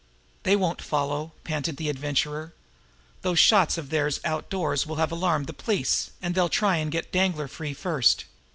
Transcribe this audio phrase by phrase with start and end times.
[0.41, 2.55] "They won't follow!" panted the Adventurer.
[3.21, 7.11] "Those shots of theirs outdoors will have alarmed the police, and they'll try and get
[7.11, 8.25] Danglar free first.